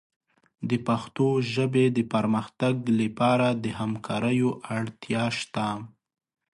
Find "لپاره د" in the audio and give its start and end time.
2.99-3.65